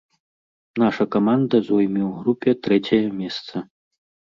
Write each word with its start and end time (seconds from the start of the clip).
Наша 0.83 1.05
каманда 1.15 1.61
зойме 1.69 2.03
ў 2.05 2.23
групе 2.23 2.49
трэцяе 2.71 3.05
месца. 3.21 3.55